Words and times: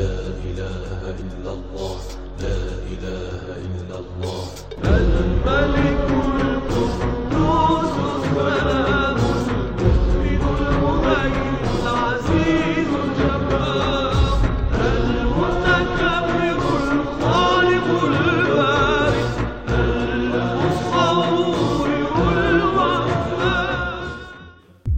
لا 0.00 0.16
إله 0.48 1.00
إلا 1.24 1.50
الله 1.58 1.96
لا 2.44 2.60
إله 2.92 3.44
إلا 3.68 3.96
الله. 4.02 4.44
الملك 4.84 6.08
القدوس 6.40 7.94
السلام 8.16 9.18
المؤمن 9.50 10.42
المهيمن 10.60 11.64
العزيز 11.82 12.90
الجبار 13.04 14.38
المتكبر 14.90 16.58
الخالق 16.92 17.86
البارئ 18.12 19.28
المصور 21.00 21.88
الوهاب 22.48 24.02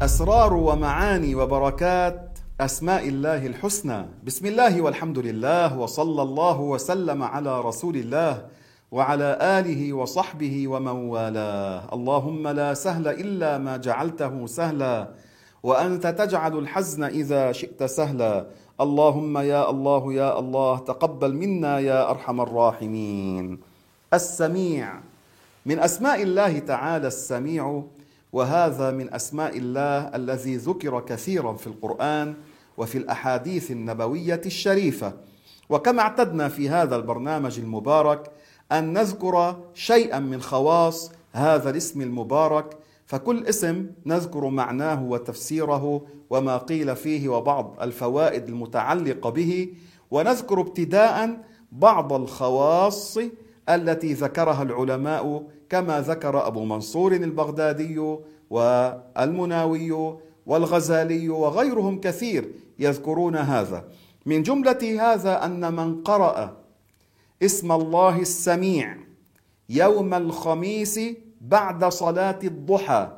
أسرار 0.03 0.53
ومعاني 0.55 1.35
وبركات 1.35 2.32
أسماء 2.61 3.09
الله 3.09 3.47
الحسنى. 3.47 4.05
بسم 4.25 4.47
الله 4.47 4.81
والحمد 4.83 5.19
لله 5.19 5.79
وصلى 5.79 6.23
الله 6.23 6.61
وسلم 6.61 7.23
على 7.23 7.61
رسول 7.61 7.97
الله 7.97 8.47
وعلى 8.93 9.39
آله 9.41 9.93
وصحبه 9.93 10.69
ومن 10.69 10.97
والاه. 11.09 11.89
اللهم 11.93 12.49
لا 12.49 12.75
سهل 12.75 13.09
إلا 13.09 13.59
ما 13.59 13.77
جعلته 13.77 14.47
سهلا 14.47 15.09
وأنت 15.63 16.07
تجعل 16.07 16.59
الحزن 16.59 17.05
إذا 17.05 17.53
شئت 17.53 17.85
سهلا. 17.85 18.47
اللهم 18.81 19.39
يا 19.39 19.71
الله 19.71 20.13
يا 20.13 20.39
الله 20.39 20.79
تقبل 20.79 21.33
منا 21.35 21.79
يا 21.79 22.11
أرحم 22.11 22.41
الراحمين. 22.41 23.59
السميع. 24.15 25.01
من 25.67 25.79
أسماء 25.79 26.23
الله 26.23 26.59
تعالى 26.59 27.07
السميع 27.07 27.83
وهذا 28.33 28.91
من 28.91 29.15
أسماء 29.15 29.59
الله 29.59 30.17
الذي 30.17 30.57
ذكر 30.57 31.01
كثيرا 31.01 31.53
في 31.53 31.67
القرآن 31.67 32.35
وفي 32.77 32.99
الأحاديث 32.99 33.71
النبوية 33.71 34.41
الشريفة. 34.47 35.13
وكما 35.71 36.01
اعتدنا 36.03 36.49
في 36.49 36.69
هذا 36.69 36.97
البرنامج 36.97 37.59
المبارك 37.59 38.31
أن 38.73 38.93
نذكر 38.93 39.57
شيئا 39.75 40.19
من 40.19 40.41
خواص 40.41 41.13
هذا 41.33 41.71
الاسم 41.71 42.01
المبارك 42.01 42.77
فكل 43.07 43.47
اسم 43.47 43.87
نذكر 44.07 44.49
معناه 44.49 45.03
وتفسيره 45.03 46.03
وما 46.31 46.57
قيل 46.57 46.97
فيه 46.97 47.29
وبعض 47.29 47.77
الفوائد 47.83 48.49
المتعلقة 48.49 49.31
به. 49.31 49.69
ونذكر 50.11 50.61
ابتداء 50.61 51.39
بعض 51.73 52.13
الخواص 52.13 53.19
التي 53.69 54.13
ذكرها 54.13 54.63
العلماء 54.63 55.43
كما 55.69 56.01
ذكر 56.01 56.47
أبو 56.47 56.65
منصور 56.65 57.13
البغدادي 57.13 58.17
والمناوي 58.51 60.17
والغزالي 60.47 61.29
وغيرهم 61.29 62.01
كثير. 62.01 62.53
يذكرون 62.83 63.37
هذا. 63.37 63.85
من 64.27 64.43
جملة 64.43 65.13
هذا 65.13 65.45
أن 65.45 65.75
من 65.75 66.03
قرأ 66.03 66.57
اسم 67.43 67.73
الله 67.73 68.21
السميع 68.21 68.97
يوم 69.69 70.15
الخميس 70.15 71.01
بعد 71.41 71.85
صلاة 71.85 72.39
الضحى 72.45 73.09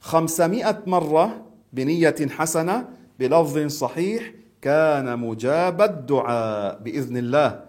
خمسمائة 0.00 0.82
مرة 0.86 1.46
بنية 1.72 2.16
حسنة 2.30 2.88
بلفظ 3.18 3.66
صحيح 3.66 4.32
كان 4.62 5.18
مجاب 5.18 5.82
الدعاء 5.82 6.78
بإذن 6.78 7.16
الله. 7.16 7.64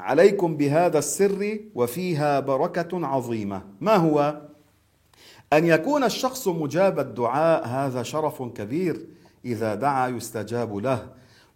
عليكم 0.00 0.56
بهذا 0.56 0.98
السر 0.98 1.58
وفيها 1.74 2.40
بركة 2.40 3.06
عظيمة. 3.06 3.62
ما 3.80 3.96
هو؟ 3.96 4.40
أن 5.52 5.64
يكون 5.64 6.04
الشخص 6.04 6.48
مجاب 6.48 6.98
الدعاء 6.98 7.66
هذا 7.66 8.02
شرف 8.02 8.42
كبير. 8.42 9.06
إذا 9.46 9.74
دعا 9.74 10.08
يستجاب 10.08 10.76
له. 10.76 11.06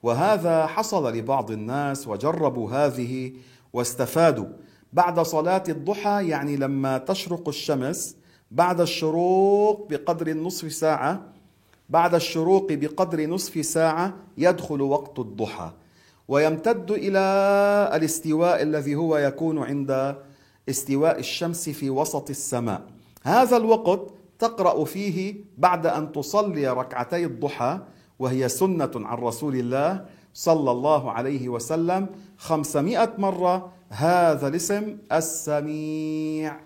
وهذا 0.02 0.66
حصل 0.66 1.12
لبعض 1.12 1.50
الناس 1.50 2.08
وجربوا 2.08 2.70
هذه 2.70 3.32
واستفادوا. 3.72 4.46
بعد 4.92 5.20
صلاة 5.20 5.62
الضحى 5.68 6.28
يعني 6.28 6.56
لما 6.56 6.98
تشرق 6.98 7.48
الشمس 7.48 8.16
بعد 8.50 8.80
الشروق 8.80 9.86
بقدر 9.90 10.26
النصف 10.26 10.72
ساعة 10.72 11.20
بعد 11.88 12.14
الشروق 12.14 12.72
بقدر 12.72 13.26
نصف 13.26 13.66
ساعة 13.66 14.14
يدخل 14.38 14.80
وقت 14.80 15.18
الضحى. 15.18 15.70
ويمتد 16.28 16.90
إلى 16.90 17.18
الاستواء 17.94 18.62
الذي 18.62 18.94
هو 18.94 19.16
يكون 19.16 19.58
عند 19.58 20.16
استواء 20.68 21.18
الشمس 21.18 21.68
في 21.68 21.90
وسط 21.90 22.30
السماء. 22.30 22.82
هذا 23.22 23.56
الوقت 23.56 24.00
تقرأ 24.40 24.84
فيه 24.84 25.44
بعد 25.58 25.86
أن 25.86 26.12
تصلي 26.12 26.68
ركعتي 26.68 27.24
الضحى 27.24 27.78
وهي 28.18 28.48
سنة 28.48 28.90
عن 28.94 29.18
رسول 29.18 29.54
الله 29.56 30.04
صلى 30.34 30.70
الله 30.70 31.10
عليه 31.10 31.48
وسلم 31.48 32.06
خمسمائة 32.36 33.12
مرة 33.18 33.72
هذا 33.88 34.48
الاسم 34.48 34.98
السميع. 35.12 36.60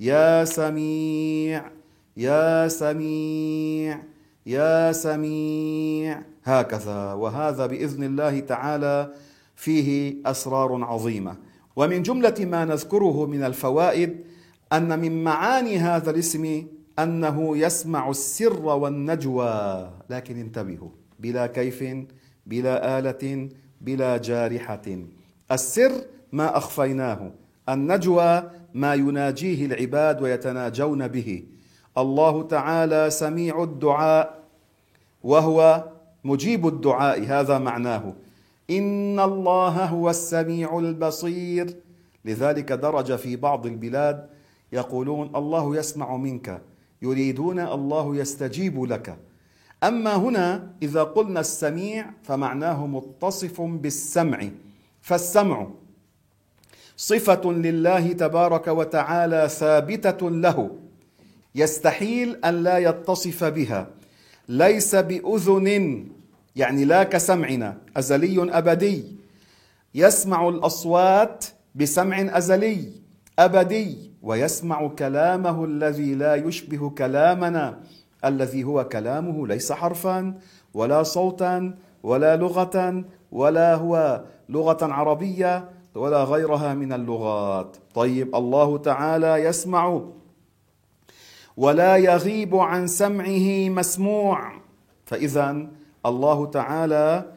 يا 0.00 0.44
سميع 0.44 1.70
يا 2.16 2.68
سميع 2.68 4.02
يا 4.46 4.92
سميع. 4.92 6.22
هكذا 6.44 7.12
وهذا 7.12 7.66
بإذن 7.66 8.02
الله 8.04 8.40
تعالى 8.40 9.12
فيه 9.56 10.16
أسرار 10.26 10.84
عظيمة. 10.84 11.36
ومن 11.76 12.02
جملة 12.02 12.34
ما 12.40 12.64
نذكره 12.64 13.26
من 13.26 13.42
الفوائد 13.42 14.24
أن 14.72 14.98
من 14.98 15.24
معاني 15.24 15.78
هذا 15.78 16.10
الاسم 16.10 16.66
أنه 17.02 17.56
يسمع 17.56 18.10
السر 18.10 18.66
والنجوى. 18.66 19.90
لكن 20.10 20.36
انتبهوا 20.40 20.88
بلا 21.18 21.46
كيف 21.46 21.84
بلا 22.46 22.98
آلة 22.98 23.48
بلا 23.80 24.16
جارحة. 24.16 24.86
السر 25.52 25.92
ما 26.32 26.56
أخفيناه 26.56 27.30
النجوى 27.68 28.50
ما 28.74 28.94
يناجيه 28.94 29.66
العباد 29.66 30.22
ويتناجون 30.22 31.08
به. 31.08 31.44
الله 31.98 32.42
تعالى 32.42 33.10
سميع 33.10 33.62
الدعاء 33.62 34.44
وهو 35.22 35.84
مجيب 36.24 36.66
الدعاء. 36.66 37.24
هذا 37.24 37.58
معناه. 37.58 38.14
إن 38.70 39.20
الله 39.20 39.84
هو 39.84 40.10
السميع 40.10 40.78
البصير. 40.78 41.76
لذلك 42.24 42.72
درج 42.72 43.16
في 43.16 43.36
بعض 43.36 43.66
البلاد 43.66 44.26
يقولون 44.72 45.36
الله 45.36 45.76
يسمع 45.76 46.16
منك. 46.16 46.62
يريدون 47.02 47.60
الله 47.60 48.16
يستجيب 48.16 48.84
لك. 48.84 49.16
أما 49.84 50.14
هنا 50.16 50.72
إذا 50.82 51.02
قلنا 51.02 51.40
السميع 51.40 52.06
فمعناه 52.22 52.86
متصف 52.86 53.60
بالسمع. 53.60 54.48
فالسمع 55.02 55.66
صفة 56.96 57.52
لله 57.52 58.12
تبارك 58.12 58.68
وتعالى 58.68 59.48
ثابتة 59.48 60.30
له. 60.30 60.70
يستحيل 61.54 62.44
أن 62.44 62.62
لا 62.62 62.78
يتصف 62.78 63.44
بها. 63.44 63.90
ليس 64.48 64.94
بأذن 64.94 66.06
يعني 66.56 66.84
لا 66.84 67.02
كسمعنا 67.02 67.78
أزلي 67.96 68.58
أبدي. 68.58 69.04
يسمع 69.94 70.48
الأصوات 70.48 71.44
بسمع 71.74 72.38
أزلي. 72.38 72.92
أبدي 73.38 74.10
ويسمع 74.22 74.88
كلامه 74.88 75.64
الذي 75.64 76.14
لا 76.14 76.34
يشبه 76.34 76.90
كلامنا 76.90 77.80
الذي 78.24 78.64
هو 78.64 78.88
كلامه 78.88 79.46
ليس 79.46 79.72
حرفا 79.72 80.34
ولا 80.74 81.02
صوتا 81.02 81.74
ولا 82.02 82.36
لغة 82.36 83.04
ولا 83.32 83.74
هو 83.74 84.24
لغة 84.48 84.78
عربية 84.82 85.68
ولا 85.94 86.24
غيرها 86.24 86.74
من 86.74 86.92
اللغات. 86.92 87.76
طيب 87.94 88.36
الله 88.36 88.78
تعالى 88.78 89.34
يسمع. 89.44 90.02
ولا 91.56 91.96
يغيب 91.96 92.56
عن 92.56 92.86
سمعه 92.86 93.68
مسموع. 93.68 94.52
فاذا 95.06 95.66
الله 96.06 96.46
تعالى 96.46 97.32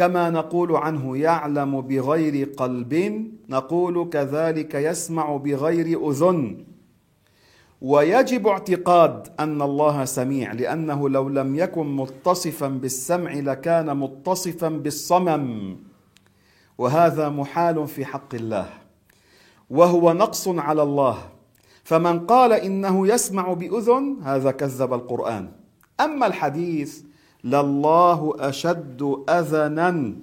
كما 0.00 0.30
نقول 0.30 0.76
عنه 0.76 1.16
يعلم 1.16 1.80
بغير 1.80 2.48
قلب 2.56 2.92
نقول 3.48 4.08
كذلك 4.08 4.74
يسمع 4.74 5.36
بغير 5.36 6.10
أذن. 6.10 6.64
ويجب 7.80 8.46
اعتقاد 8.46 9.28
أن 9.40 9.62
الله 9.62 10.04
سميع 10.04 10.52
لأنه 10.52 11.08
لو 11.08 11.28
لم 11.28 11.56
يكن 11.56 11.96
متصفا 11.96 12.68
بالسمع 12.68 13.32
لكان 13.32 13.96
متصفا 13.96 14.68
بالصمم. 14.68 15.76
وهذا 16.78 17.28
محال 17.28 17.88
في 17.88 18.04
حق 18.04 18.34
الله. 18.34 18.68
وهو 19.70 20.12
نقص 20.12 20.48
على 20.48 20.82
الله. 20.82 21.16
فمن 21.84 22.26
قال 22.26 22.52
إنه 22.52 23.08
يسمع 23.08 23.52
بأذن 23.52 24.16
هذا 24.22 24.50
كذب 24.50 24.94
القرآن. 24.94 25.48
أما 26.00 26.26
الحديث 26.26 27.09
لله 27.44 28.34
اشد 28.38 29.24
اذنا. 29.28 30.14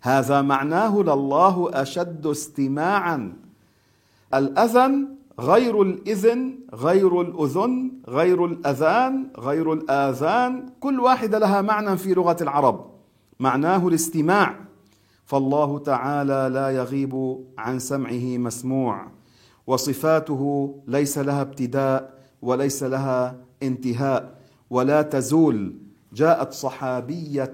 هذا 0.00 0.42
معناه 0.42 1.02
لله 1.02 1.70
اشد 1.74 2.26
استماعا. 2.26 3.32
الأذن 4.34 5.08
غير 5.40 5.82
الإذن 5.82 6.58
غير 6.74 7.20
الأذن 7.20 7.92
غير 8.08 8.44
الأذان 8.44 9.26
غير 9.38 9.72
الآذان. 9.72 10.66
كل 10.80 11.00
واحدة 11.00 11.38
لها 11.38 11.62
معنى 11.62 11.96
في 11.96 12.14
لغة 12.14 12.36
العرب. 12.40 12.86
معناه 13.40 13.88
الاستماع. 13.88 14.54
فالله 15.24 15.78
تعالى 15.78 16.50
لا 16.54 16.70
يغيب 16.70 17.44
عن 17.58 17.78
سمعه 17.78 18.38
مسموع. 18.38 19.06
وصفاته 19.66 20.74
ليس 20.86 21.18
لها 21.18 21.42
ابتداء 21.42 22.14
وليس 22.42 22.82
لها 22.82 23.36
انتهاء. 23.62 24.34
ولا 24.70 25.02
تزول. 25.02 25.83
جاءت 26.14 26.52
صحابية 26.52 27.52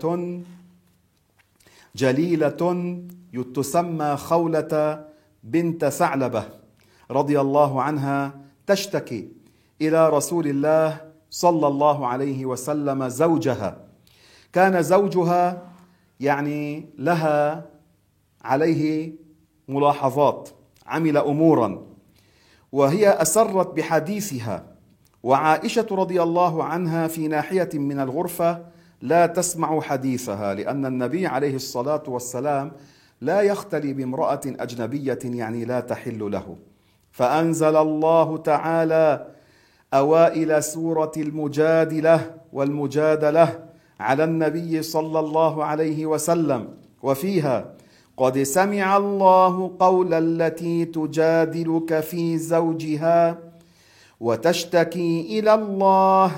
جليلة 1.96 3.02
تسمى 3.54 4.16
خولة 4.16 5.04
بنت 5.44 5.84
ثعلبة 5.84 6.44
رضي 7.10 7.40
الله 7.40 7.82
عنها 7.82 8.40
تشتكي 8.66 9.28
إلى 9.80 10.08
رسول 10.08 10.46
الله 10.46 11.10
صلى 11.30 11.66
الله 11.66 12.06
عليه 12.06 12.46
وسلم 12.46 13.08
زوجها. 13.08 13.86
كان 14.52 14.82
زوجها 14.82 15.72
يعني 16.20 16.86
لها 16.98 17.66
عليه 18.42 19.12
ملاحظات 19.68 20.48
عمل 20.86 21.16
امورا 21.16 21.86
وهي 22.72 23.08
أسرت 23.08 23.66
بحديثها. 23.76 24.69
وعائشة 25.22 25.86
رضي 25.90 26.22
الله 26.22 26.64
عنها 26.64 27.06
في 27.08 27.28
ناحية 27.28 27.68
من 27.74 28.00
الغرفة 28.00 28.58
لا 29.02 29.26
تسمع 29.26 29.80
حديثها 29.80 30.54
لأن 30.54 30.86
النبي 30.86 31.26
عليه 31.26 31.54
الصلاة 31.56 32.02
والسلام 32.08 32.72
لا 33.20 33.40
يختلي 33.40 33.92
بامرأة 33.92 34.40
أجنبية 34.46 35.18
يعني 35.24 35.64
لا 35.64 35.80
تحل 35.80 36.30
له. 36.30 36.56
فأنزل 37.12 37.76
الله 37.76 38.36
تعالى 38.36 39.26
أوائل 39.94 40.62
سورة 40.62 41.12
المجادلة 41.16 42.34
والمجادلة 42.52 43.64
على 44.00 44.24
النبي 44.24 44.82
صلى 44.82 45.20
الله 45.20 45.64
عليه 45.64 46.06
وسلم 46.06 46.68
وفيها 47.02 47.74
قد 48.16 48.42
سمع 48.42 48.96
الله 48.96 49.76
قول 49.80 50.14
التي 50.14 50.84
تجادلك 50.84 52.00
في 52.00 52.38
زوجها 52.38 53.49
وتشتكي 54.20 55.38
إلى 55.38 55.54
الله. 55.54 56.30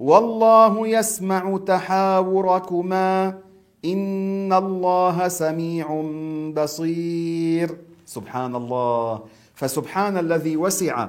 والله 0.00 0.88
يسمع 0.88 1.58
تحاوركما. 1.66 3.38
إن 3.84 4.52
الله 4.52 5.28
سميع 5.28 5.86
بصير. 6.56 7.68
سبحان 8.06 8.56
الله 8.56 9.22
فسبحان 9.54 10.18
الذي 10.18 10.56
وسع 10.56 11.08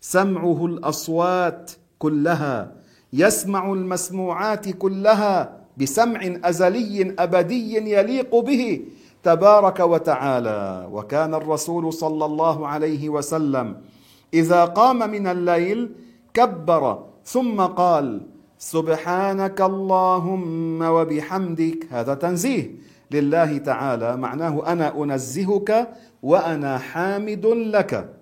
سمعه 0.00 0.66
الأصوات 0.66 1.72
كلها. 1.98 2.72
يسمع 3.12 3.72
المسموعات 3.72 4.68
كلها 4.68 5.56
بسمع 5.76 6.20
أزلي 6.44 7.14
أبدي 7.18 7.92
يليق 7.92 8.30
به 8.40 8.62
تبارك 9.22 9.80
وتعالى. 9.80 10.88
وكان 10.92 11.34
الرسول 11.34 11.92
صلى 11.92 12.24
الله 12.24 12.66
عليه 12.66 13.08
وسلم 13.08 13.76
إذا 14.34 14.64
قام 14.64 15.10
من 15.10 15.26
الليل 15.26 15.92
كبر 16.34 17.04
ثم 17.24 17.60
قال 17.60 18.26
سبحانك 18.58 19.60
اللهم 19.60 20.82
وبحمدك. 20.82 21.86
هذا 21.90 22.14
تنزيه. 22.14 22.70
لله 23.10 23.58
تعالى 23.58 24.16
معناه 24.16 24.72
أنا 24.72 25.02
أنزهك 25.02 25.88
وأنا 26.22 26.78
حامد 26.78 27.46
لك. 27.46 28.14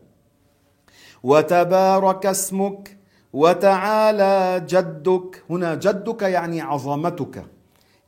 وتبارك 1.23 2.27
اسمك 2.27 2.97
وتعالى 3.33 4.65
جدك. 4.69 5.43
هنا 5.51 5.75
جدك 5.75 6.23
يعني 6.23 6.61
عظمتك. 6.61 7.45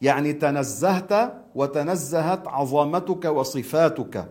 يعني 0.03 0.33
تنزهت 0.33 1.13
وتنزهت 1.55 2.49
عظمتك 2.49 3.25
وصفاتك. 3.25 4.25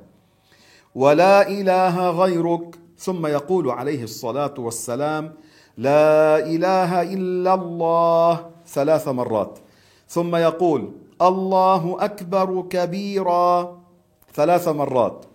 ولا 0.95 1.47
إله 1.47 2.09
غيرك. 2.09 2.78
ثم 2.99 3.25
يقول 3.25 3.69
عليه 3.69 4.03
الصلاة 4.03 4.53
والسلام 4.57 5.33
لا 5.77 6.43
إله 6.53 7.01
إلا 7.01 7.53
الله 7.53 8.49
ثلاث 8.67 9.07
مرات. 9.07 9.59
ثم 10.07 10.35
يقول 10.35 10.91
الله 11.21 11.97
أكبر 11.99 12.65
كبيرا 12.69 13.79
ثلاث 14.33 14.67
مرات. 14.67 15.25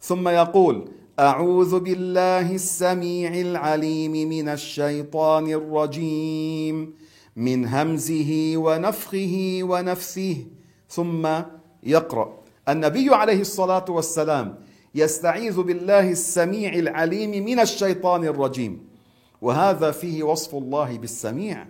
ثم 0.00 0.28
يقول 0.28 0.88
أعوذ 1.18 1.80
بالله 1.80 2.54
السميع 2.54 3.34
العليم 3.34 4.12
من 4.28 4.48
الشيطان 4.48 5.46
الرجيم 5.52 6.94
من 7.36 7.66
همزه 7.66 8.52
ونفخه 8.56 9.60
ونفسه. 9.62 10.36
ثم 10.88 11.28
يقرأ. 11.82 12.28
النبي 12.68 13.14
عليه 13.14 13.40
الصلاة 13.40 13.84
والسلام 13.88 14.67
يستعيذ 14.98 15.60
بالله 15.60 16.10
السميع 16.10 16.72
العليم 16.72 17.44
من 17.44 17.60
الشيطان 17.60 18.24
الرجيم. 18.24 18.88
وهذا 19.42 19.90
فيه 19.90 20.22
وصف 20.22 20.54
الله 20.54 20.98
بالسميع. 20.98 21.66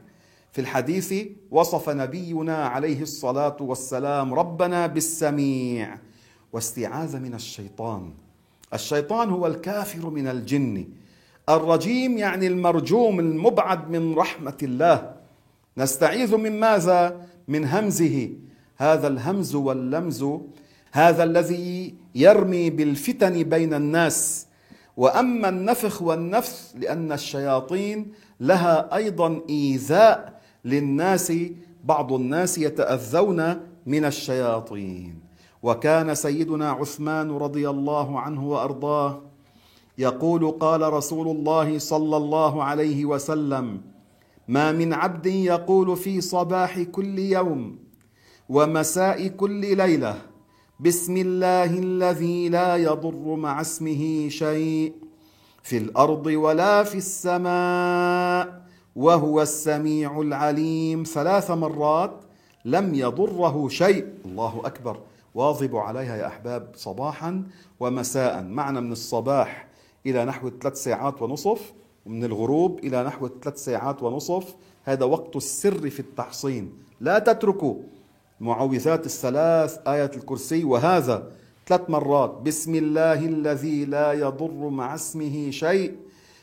في 0.53 0.61
الحديث 0.61 1.15
وصف 1.51 1.89
نبينا 1.89 2.67
عليه 2.67 3.03
الصلاة 3.03 3.57
والسلام 3.61 4.35
ربنا 4.35 4.87
بالسميع 4.87 5.99
واستعاذ 6.53 7.21
من 7.21 7.35
الشيطان. 7.35 8.13
الشيطان 8.75 9.31
هو 9.31 9.47
الكافر 9.47 10.11
من 10.11 10.29
الجن. 10.29 10.89
الرجيم 11.49 12.19
يعني 12.19 12.47
المرجوم 12.47 13.21
المبعد 13.21 13.91
من 13.91 14.15
رحمة 14.15 14.59
الله. 14.63 15.15
نستعيذ 15.79 16.37
من 16.37 16.61
ماذا؟ 16.61 17.27
من 17.49 17.65
همزه. 17.65 18.31
هذا 18.77 19.09
الهمز 19.09 19.55
واللمز 19.55 20.25
هذا 20.93 21.25
الذي 21.25 21.95
يرمي 22.15 22.71
بالفتن 22.71 23.43
بين 23.43 23.75
الناس. 23.75 24.47
وأما 24.97 25.49
النفخ 25.49 26.03
والنفث 26.03 26.73
لأن 26.77 27.13
الشياطين 27.13 28.13
لها 28.41 28.97
أيضا 28.97 29.41
إيذاء 29.51 30.41
للناس. 30.65 31.33
بعض 31.85 32.13
الناس 32.13 32.59
يتأذون 32.59 33.61
من 33.87 34.05
الشياطين. 34.05 35.29
وكان 35.63 36.15
سيدنا 36.15 36.71
عثمان 36.71 37.31
رضي 37.31 37.71
الله 37.71 38.21
عنه 38.21 38.49
وأرضاه 38.49 39.23
يقول 39.99 40.51
قال 40.51 40.93
رسول 40.93 41.29
الله 41.29 41.79
صلى 41.79 42.17
الله 42.17 42.65
عليه 42.65 43.05
وسلم 43.05 43.81
ما 44.49 44.73
من 44.73 44.93
عبد 44.93 45.27
يقول 45.27 45.97
في 45.97 46.21
صباح 46.21 46.81
كل 46.83 47.19
يوم 47.19 47.79
ومساء 48.49 49.27
كل 49.29 49.77
ليلة 49.77 50.17
بسم 50.81 51.17
الله 51.17 51.65
الذي 51.65 52.49
لا 52.49 52.77
يضر 52.77 53.35
مع 53.35 53.61
اسمه 53.61 54.29
شيء 54.29 54.93
في 55.63 55.77
الأرض 55.77 56.27
ولا 56.27 56.83
في 56.83 56.95
السماء 56.95 58.63
وهو 58.97 59.43
السميع 59.43 60.21
العليم. 60.21 61.03
ثلاث 61.03 61.51
مرات 61.51 62.21
لم 62.65 62.95
يضره 62.95 63.69
شيء. 63.69 64.07
الله 64.25 64.63
أكبر. 64.65 65.01
واظبوا 65.35 65.81
عليها 65.81 66.17
يا 66.17 66.27
أحباب 66.27 66.73
صباحا 66.75 67.43
ومساء. 67.81 68.43
معنى 68.43 68.81
من 68.81 68.93
الصباح 68.93 69.69
إلى 70.07 70.25
نحو 70.25 70.51
ثلاث 70.61 70.83
ساعات 70.83 71.23
ونصف 71.23 71.73
ومن 72.07 72.25
الغروب 72.25 72.79
إلى 72.79 73.05
نحو 73.05 73.29
ثلاث 73.43 73.65
ساعات 73.65 74.03
ونصف. 74.03 74.55
هذا 74.85 75.05
وقت 75.05 75.37
السر 75.37 75.91
في 75.91 76.01
التحصين. 76.01 76.73
لا 77.01 77.19
تتركوا. 77.19 77.75
معوذات 78.41 79.07
الثلاث 79.07 79.79
آية 79.89 80.11
الكرسي 80.17 80.65
وهذا 80.65 81.33
ثلاث 81.67 81.91
مرات 81.91 82.31
بسم 82.43 82.75
الله 82.75 83.27
الذي 83.27 83.85
لا 83.85 84.13
يضر 84.13 84.69
مع 84.69 84.95
اسمه 84.95 85.51
شيء 85.51 85.97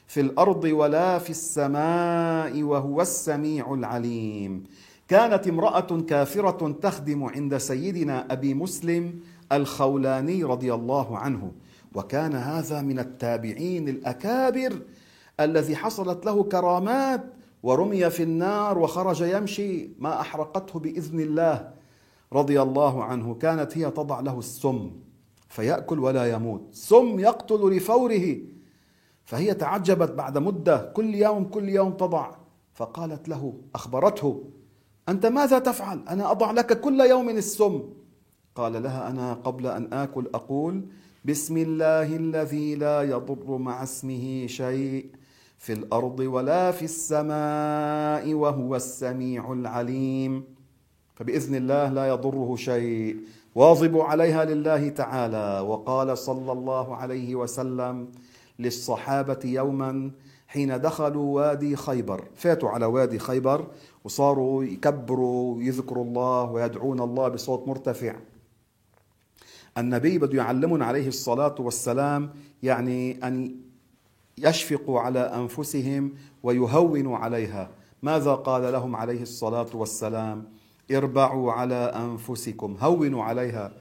في 0.07 0.21
الأرض 0.21 0.63
ولا 0.63 1.19
في 1.19 1.29
السماء 1.29 2.63
وهو 2.63 3.01
السميع 3.01 3.73
العليم. 3.73 4.63
كانت 5.07 5.47
امرأة 5.47 6.01
كافرة 6.09 6.71
تخدم 6.81 7.23
عند 7.23 7.57
سيدنا 7.57 8.27
أبي 8.31 8.53
مسلم 8.53 9.19
الخولاني 9.51 10.43
رضي 10.43 10.73
الله 10.73 11.17
عنه 11.17 11.51
وكان 11.95 12.35
هذا 12.35 12.81
من 12.81 12.99
التابعين 12.99 13.89
الأكابر 13.89 14.81
الذي 15.39 15.75
حصلت 15.75 16.25
له 16.25 16.43
كرامات 16.43 17.23
ورمي 17.63 18.09
في 18.09 18.23
النار 18.23 18.77
وخرج 18.77 19.21
يمشي 19.21 19.89
ما 19.99 20.21
أحرقته 20.21 20.79
بإذن 20.79 21.19
الله. 21.19 21.84
رضي 22.33 22.61
الله 22.61 23.03
عنه 23.03 23.33
كانت 23.33 23.77
هي 23.77 23.91
تضع 23.91 24.19
له 24.19 24.39
السم 24.39 24.91
فيأكل 25.49 25.99
ولا 25.99 26.31
يموت. 26.31 26.67
سم 26.71 27.19
يقتل 27.19 27.69
لفوره 27.77 28.37
فهي 29.23 29.53
تعجبت 29.53 30.11
بعد 30.11 30.37
مدة 30.37 30.91
كل 30.91 31.15
يوم 31.15 31.43
كل 31.43 31.69
يوم 31.69 31.91
تضع. 31.91 32.31
فقالت 32.73 33.29
له 33.29 33.53
أخبرته 33.75 34.43
أنت 35.09 35.25
ماذا 35.25 35.59
تفعل؟ 35.59 35.99
أنا 36.09 36.31
أضع 36.31 36.51
لك 36.51 36.81
كل 36.81 36.99
يوم 37.01 37.29
السم. 37.29 37.83
قال 38.55 38.83
لها 38.83 39.09
أنا 39.09 39.33
قبل 39.33 39.67
أن 39.67 39.93
آكل 39.93 40.29
أقول 40.33 40.85
بسم 41.25 41.57
الله 41.57 42.15
الذي 42.15 42.75
لا 42.75 43.01
يضر 43.01 43.57
مع 43.57 43.83
اسمه 43.83 44.47
شيء 44.47 45.09
في 45.57 45.73
الأرض 45.73 46.19
ولا 46.19 46.71
في 46.71 46.85
السماء 46.85 48.33
وهو 48.33 48.75
السميع 48.75 49.51
العليم. 49.51 50.54
فبإذن 51.15 51.55
الله 51.55 51.89
لا 51.89 52.07
يضره 52.07 52.55
شيء. 52.55 53.17
واظبوا 53.55 54.03
عليها 54.03 54.45
لله 54.45 54.89
تعالى. 54.89 55.59
وقال 55.59 56.17
صلى 56.17 56.51
الله 56.51 56.95
عليه 56.95 57.35
وسلم 57.35 58.07
للصحابة 58.59 59.39
يوما 59.43 60.11
حين 60.47 60.81
دخلوا 60.81 61.35
وادي 61.35 61.75
خيبر. 61.75 62.23
فاتوا 62.35 62.69
على 62.69 62.85
وادي 62.85 63.19
خيبر 63.19 63.67
وصاروا 64.03 64.63
يكبروا 64.63 65.55
ويذكروا 65.55 66.03
الله 66.03 66.51
ويدعون 66.51 66.99
الله 66.99 67.27
بصوت 67.27 67.67
مرتفع. 67.67 68.15
النبي 69.77 70.17
بده 70.17 70.37
يعلمنا 70.37 70.85
عليه 70.85 71.07
الصلاة 71.07 71.55
والسلام 71.59 72.29
يعني 72.63 73.27
أن 73.27 73.55
يشفقوا 74.37 74.99
على 74.99 75.19
أنفسهم 75.19 76.13
ويهونوا 76.43 77.17
عليها. 77.17 77.69
ماذا 78.03 78.33
قال 78.33 78.73
لهم 78.73 78.95
عليه 78.95 79.21
الصلاة 79.21 79.67
والسلام؟ 79.73 80.54
اربعوا 80.91 81.51
على 81.51 81.75
أنفسكم 81.75 82.77
هونوا 82.81 83.23
عليها. 83.23 83.71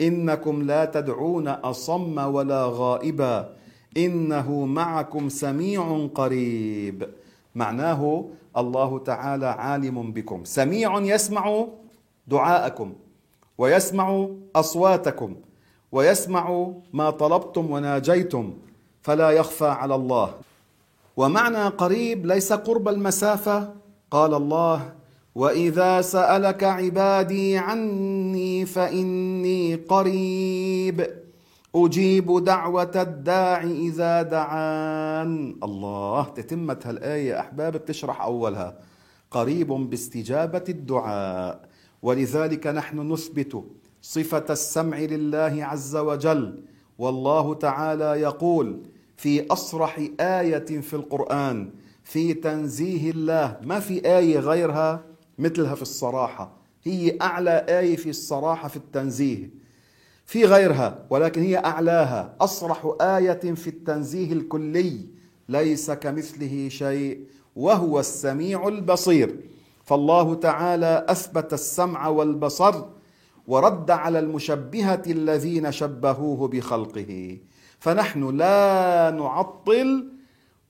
إنكم 0.00 0.62
لا 0.62 0.84
تدعون 0.84 1.48
أصم 1.48 2.18
ولا 2.18 2.66
غائبا 2.66 3.56
إنه 3.96 4.66
معكم 4.66 5.28
سميع 5.28 6.08
قريب. 6.14 7.08
معناه 7.54 8.24
الله 8.56 8.98
تعالى 8.98 9.46
عالم 9.46 10.12
بكم. 10.12 10.44
سميع 10.44 11.00
يسمع 11.00 11.66
دعاءكم 12.26 12.92
ويسمع 13.58 14.28
أصواتكم 14.56 15.36
ويسمع 15.92 16.70
ما 16.92 17.10
طلبتم 17.10 17.70
وناجيتم 17.70 18.52
فلا 19.02 19.30
يخفى 19.30 19.66
على 19.66 19.94
الله. 19.94 20.34
ومعنى 21.16 21.64
قريب 21.68 22.26
ليس 22.26 22.52
قرب 22.52 22.88
المسافة. 22.88 23.74
قال 24.10 24.34
الله 24.34 24.92
واذا 25.34 26.00
سالك 26.00 26.64
عبادي 26.64 27.58
عني 27.58 28.66
فاني 28.66 29.74
قريب. 29.74 31.06
أجيب 31.74 32.44
دعوه 32.44 32.90
الداع 32.96 33.62
اذا 33.62 34.22
دعان. 34.22 35.56
الله 35.62 36.24
تتمه 36.24 36.78
هالآية 36.84 37.40
أحباب 37.40 37.72
بتشرح 37.72 38.22
أولها. 38.22 38.78
قريب 39.30 39.68
باستجابة 39.68 40.64
الدعاء. 40.68 41.68
ولذلك 42.02 42.66
نحن 42.66 43.12
نثبت 43.12 43.64
صفة 44.02 44.44
السمع 44.50 44.98
لله 44.98 45.64
عز 45.64 45.96
وجل. 45.96 46.62
والله 46.98 47.54
تعالى 47.54 48.04
يقول 48.04 48.82
في 49.16 49.46
أصرح 49.46 49.98
آية 50.20 50.80
في 50.80 50.94
القرآن 50.94 51.70
في 52.04 52.34
تنزيه 52.34 53.10
الله. 53.10 53.56
ما 53.62 53.80
في 53.80 54.06
آية 54.18 54.38
غيرها؟ 54.38 55.13
مثلها 55.38 55.74
في 55.74 55.82
الصراحة. 55.82 56.52
هي 56.82 57.18
أعلى 57.22 57.66
آية 57.68 57.96
في 57.96 58.10
الصراحة 58.10 58.68
في 58.68 58.76
التنزيه. 58.76 59.50
في 60.26 60.44
غيرها 60.44 60.98
ولكن 61.10 61.42
هي 61.42 61.56
أعلاها. 61.58 62.36
أصرح 62.40 62.94
آية 63.00 63.54
في 63.54 63.68
التنزيه 63.68 64.32
الكلي. 64.32 65.00
ليس 65.48 65.90
كمثله 65.90 66.68
شيء 66.68 67.20
وهو 67.56 68.00
السميع 68.00 68.68
البصير. 68.68 69.36
فالله 69.84 70.34
تعالى 70.34 71.06
أثبت 71.08 71.52
السمع 71.52 72.08
والبصر 72.08 72.84
ورد 73.46 73.90
على 73.90 74.18
المشبهة 74.18 75.02
الذين 75.06 75.72
شبهوه 75.72 76.48
بخلقه. 76.48 77.38
فنحن 77.78 78.36
لا 78.36 79.10
نعطل 79.10 80.08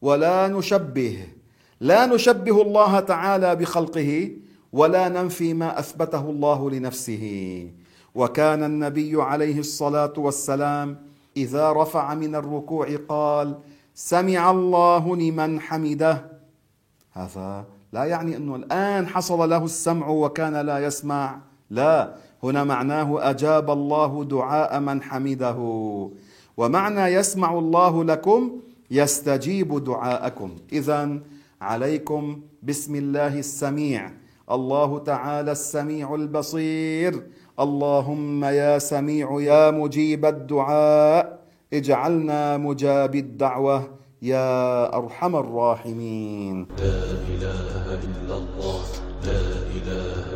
ولا 0.02 0.48
نشبه. 0.48 1.26
لا 1.80 2.06
نشبه 2.06 2.62
الله 2.62 3.00
تعالى 3.00 3.56
بخلقه 3.56 4.30
ولا 4.74 5.08
ننفي 5.08 5.54
ما 5.54 5.78
أثبته 5.78 6.30
الله 6.30 6.70
لنفسه. 6.70 7.24
وكان 8.14 8.62
النبي 8.62 9.22
عليه 9.22 9.58
الصلاة 9.58 10.12
والسلام 10.16 10.98
إذا 11.36 11.72
رفع 11.72 12.14
من 12.14 12.34
الركوع 12.34 12.88
قال 13.08 13.58
سمع 13.94 14.50
الله 14.50 15.16
لمن 15.16 15.60
حمده. 15.60 16.26
هذا 17.12 17.64
لا 17.92 18.04
يعني 18.04 18.36
أنه 18.36 18.56
الآن 18.56 19.06
حصل 19.06 19.50
له 19.50 19.64
السمع 19.64 20.08
وكان 20.08 20.56
لا 20.66 20.78
يسمع. 20.78 21.38
لا 21.70 22.14
هنا 22.42 22.64
معناه 22.64 23.30
أجاب 23.30 23.70
الله 23.70 24.24
دعاء 24.24 24.80
من 24.80 25.02
حمده. 25.02 25.58
ومعنى 26.56 27.00
يسمع 27.00 27.58
الله 27.58 28.04
لكم 28.04 28.40
يستجيب 28.90 29.84
دعاءكم. 29.84 30.50
اذا 30.72 31.18
عليكم 31.60 32.40
بسم 32.62 32.94
الله 32.94 33.38
السميع. 33.38 34.23
الله 34.50 34.98
تعالى 34.98 35.52
السميع 35.52 36.14
البصير. 36.14 37.26
اللهم 37.60 38.44
يا 38.44 38.78
سميع 38.78 39.40
يا 39.40 39.70
مجيب 39.70 40.24
الدعاء. 40.24 41.38
اجعلنا 41.72 42.56
مجاب 42.56 43.14
الدعوة 43.14 43.90
يا 44.22 44.96
أرحم 44.96 45.36
الراحمين. 45.36 46.66
لا 46.78 47.02
إله 47.34 47.94
إلا 47.94 48.34
الله. 48.36 48.82
لا 49.24 49.64
الملك 49.74 50.33